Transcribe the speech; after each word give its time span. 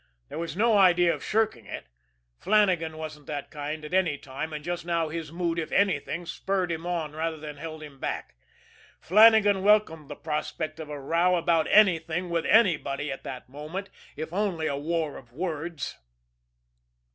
There 0.29 0.39
was 0.39 0.57
no 0.57 0.79
idea 0.79 1.13
of 1.13 1.23
shirking 1.23 1.67
it; 1.67 1.85
Flannagan 2.39 2.97
wasn't 2.97 3.27
that 3.27 3.51
kind 3.51 3.85
at 3.85 3.93
any 3.93 4.17
time, 4.17 4.51
and 4.51 4.63
just 4.63 4.83
now 4.83 5.09
his 5.09 5.31
mood, 5.31 5.59
if 5.59 5.71
anything, 5.71 6.25
spurred 6.25 6.71
him 6.71 6.87
on 6.87 7.11
rather 7.11 7.37
than 7.37 7.57
held 7.57 7.83
him 7.83 7.99
back. 7.99 8.33
Flannagan 8.99 9.61
welcomed 9.61 10.09
the 10.09 10.15
prospect 10.15 10.79
of 10.79 10.89
a 10.89 10.99
row 10.99 11.35
about 11.35 11.67
anything 11.69 12.31
with 12.31 12.47
anybody 12.47 13.11
at 13.11 13.23
that 13.25 13.47
moment 13.47 13.89
if 14.15 14.33
only 14.33 14.65
a 14.65 14.75
war 14.75 15.17
of 15.17 15.31
words. 15.33 15.99